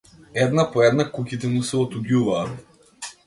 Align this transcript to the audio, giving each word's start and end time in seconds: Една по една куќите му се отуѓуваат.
Една 0.43 0.63
по 0.75 0.81
една 0.85 1.05
куќите 1.17 1.51
му 1.53 1.61
се 1.69 1.77
отуѓуваат. 1.81 3.15